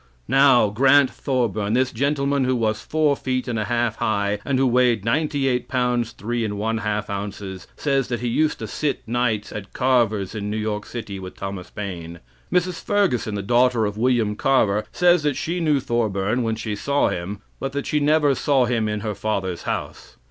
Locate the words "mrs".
12.51-12.83